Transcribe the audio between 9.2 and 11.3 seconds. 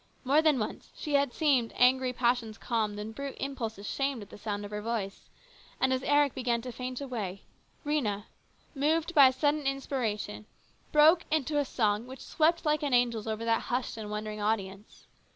a 156 HIS BROTHER'S KEEPER. sudden inspiration, broke